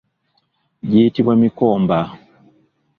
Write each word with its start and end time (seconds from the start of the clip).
Giyitibwa 0.89 1.33
mikomba. 1.41 1.97